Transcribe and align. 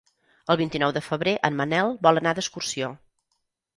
El 0.53 0.57
vint-i-nou 0.61 0.93
de 0.95 1.03
febrer 1.09 1.35
en 1.49 1.59
Manel 1.61 1.93
vol 2.07 2.23
anar 2.23 2.33
d'excursió. 2.41 2.91